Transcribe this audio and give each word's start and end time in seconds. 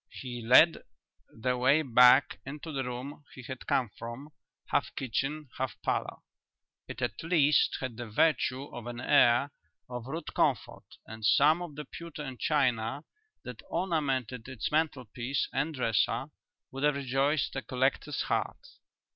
He 0.09 0.41
led 0.41 0.81
the 1.29 1.59
way 1.59 1.83
back 1.83 2.39
into 2.43 2.71
the 2.71 2.83
room 2.83 3.23
he 3.35 3.43
had 3.43 3.67
come 3.67 3.91
from, 3.99 4.29
half 4.69 4.89
kitchen, 4.95 5.49
half 5.59 5.79
parlour. 5.83 6.21
It 6.87 7.03
at 7.03 7.21
least 7.21 7.77
had 7.81 7.97
the 7.97 8.09
virtue 8.09 8.63
of 8.75 8.87
an 8.87 8.99
air 8.99 9.51
of 9.87 10.07
rude 10.07 10.33
comfort, 10.33 10.85
and 11.05 11.23
some 11.23 11.61
of 11.61 11.75
the 11.75 11.85
pewter 11.85 12.23
and 12.23 12.39
china 12.39 13.03
that 13.43 13.61
ornamented 13.69 14.47
its 14.47 14.71
mantelpiece 14.71 15.47
and 15.53 15.75
dresser 15.75 16.31
would 16.71 16.81
have 16.81 16.95
rejoiced 16.95 17.55
a 17.55 17.61
collector's 17.61 18.21
heart. 18.23 18.67